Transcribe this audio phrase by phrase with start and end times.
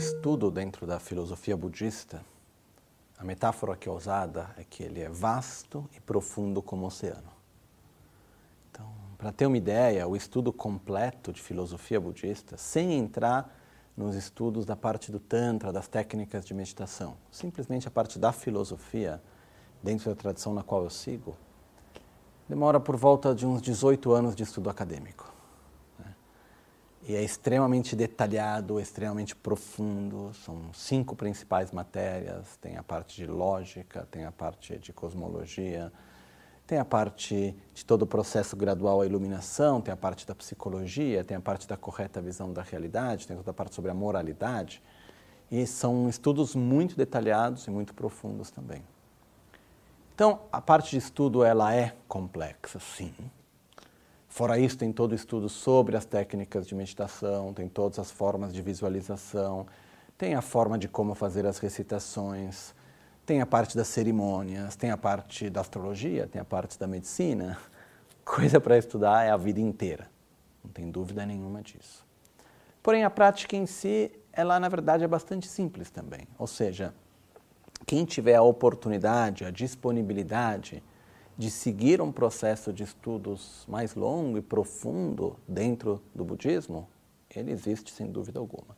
[0.00, 2.24] estudo dentro da filosofia budista,
[3.18, 7.30] a metáfora que é usada é que ele é vasto e profundo como o oceano.
[8.70, 13.54] Então, para ter uma ideia, o estudo completo de filosofia budista, sem entrar
[13.94, 19.22] nos estudos da parte do Tantra, das técnicas de meditação, simplesmente a parte da filosofia,
[19.82, 21.36] dentro da tradição na qual eu sigo,
[22.48, 25.29] demora por volta de uns 18 anos de estudo acadêmico.
[27.02, 30.32] E é extremamente detalhado, extremamente profundo.
[30.44, 35.90] São cinco principais matérias: tem a parte de lógica, tem a parte de cosmologia,
[36.66, 41.24] tem a parte de todo o processo gradual à iluminação, tem a parte da psicologia,
[41.24, 44.82] tem a parte da correta visão da realidade, tem toda a parte sobre a moralidade.
[45.50, 48.84] E são estudos muito detalhados e muito profundos também.
[50.14, 53.14] Então, a parte de estudo ela é complexa, sim.
[54.30, 58.54] Fora isso, tem todo o estudo sobre as técnicas de meditação, tem todas as formas
[58.54, 59.66] de visualização,
[60.16, 62.72] tem a forma de como fazer as recitações,
[63.26, 67.58] tem a parte das cerimônias, tem a parte da astrologia, tem a parte da medicina.
[68.24, 70.08] Coisa para estudar é a vida inteira,
[70.64, 72.06] não tem dúvida nenhuma disso.
[72.80, 76.28] Porém, a prática em si, ela na verdade é bastante simples também.
[76.38, 76.94] Ou seja,
[77.84, 80.84] quem tiver a oportunidade, a disponibilidade
[81.40, 86.86] de seguir um processo de estudos mais longo e profundo dentro do budismo,
[87.34, 88.76] ele existe sem dúvida alguma.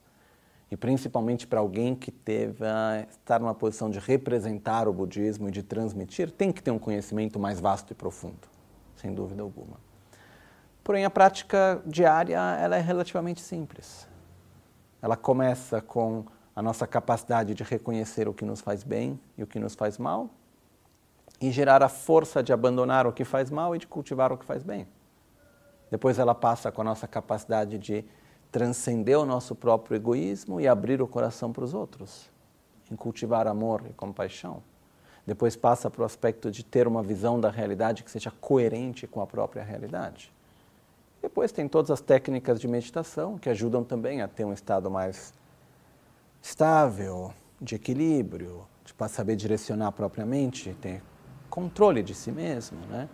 [0.71, 2.65] E principalmente para alguém que teve
[3.11, 7.37] estar numa posição de representar o budismo e de transmitir, tem que ter um conhecimento
[7.37, 8.49] mais vasto e profundo,
[8.95, 9.81] sem dúvida alguma.
[10.85, 14.07] Porém, a prática diária ela é relativamente simples.
[15.03, 19.49] Ela começa com a nossa capacidade de reconhecer o que nos faz bem e o
[19.49, 20.31] que nos faz mal,
[21.43, 24.45] e gerar a força de abandonar o que faz mal e de cultivar o que
[24.45, 24.87] faz bem.
[25.91, 28.05] Depois ela passa com a nossa capacidade de
[28.53, 32.31] transcender o nosso próprio egoísmo e abrir o coração para os outros,
[32.91, 34.63] em cultivar amor e compaixão.
[35.27, 39.21] Depois passa para o aspecto de ter uma visão da realidade que seja coerente com
[39.21, 40.33] a própria realidade.
[41.21, 45.35] Depois tem todas as técnicas de meditação que ajudam também a ter um estado mais
[46.41, 51.03] estável, de equilíbrio, de saber direcionar propriamente, ter
[51.53, 53.11] controle de si mesmo, né?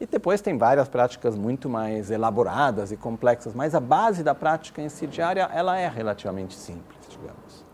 [0.00, 4.80] E depois tem várias práticas muito mais elaboradas e complexas, mas a base da prática
[4.80, 7.66] em si diária, ela é relativamente simples, digamos.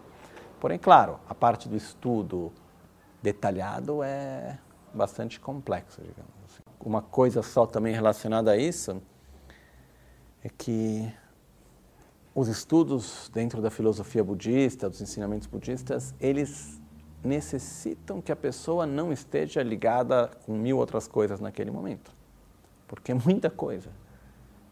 [0.59, 2.53] Porém, claro, a parte do estudo
[3.23, 4.59] detalhado é
[4.93, 6.63] bastante complexa, digamos assim.
[6.85, 9.01] Uma coisa só também relacionada a isso
[10.43, 11.13] é que
[12.35, 16.82] os estudos dentro da filosofia budista, dos ensinamentos budistas, eles
[17.25, 22.13] necessitam que a pessoa não esteja ligada com mil outras coisas naquele momento,
[22.89, 23.91] porque é muita coisa.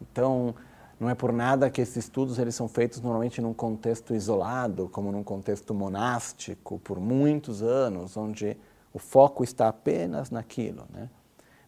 [0.00, 0.54] Então,
[0.98, 5.12] não é por nada que esses estudos eles são feitos normalmente num contexto isolado, como
[5.12, 8.56] num contexto monástico, por muitos anos, onde
[8.92, 11.08] o foco está apenas naquilo, né?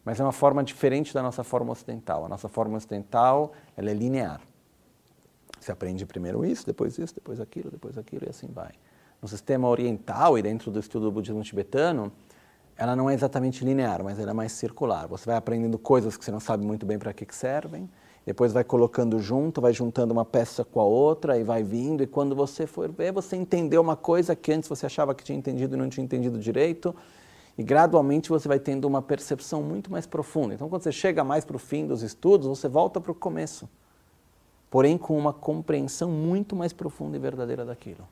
[0.03, 2.25] Mas é uma forma diferente da nossa forma ocidental.
[2.25, 4.41] A nossa forma ocidental ela é linear.
[5.57, 8.73] Você aprende primeiro isso, depois isso, depois aquilo, depois aquilo e assim vai
[9.23, 12.11] no sistema oriental e dentro do estudo do budismo tibetano,
[12.75, 15.07] ela não é exatamente linear, mas ela é mais circular.
[15.07, 17.89] Você vai aprendendo coisas que você não sabe muito bem para que, que servem,
[18.25, 22.07] depois vai colocando junto, vai juntando uma peça com a outra e vai vindo, e
[22.07, 25.75] quando você for ver, você entendeu uma coisa que antes você achava que tinha entendido
[25.75, 26.93] e não tinha entendido direito,
[27.57, 30.53] e gradualmente você vai tendo uma percepção muito mais profunda.
[30.53, 33.69] Então, quando você chega mais para o fim dos estudos, você volta para o começo,
[34.69, 38.05] porém com uma compreensão muito mais profunda e verdadeira daquilo.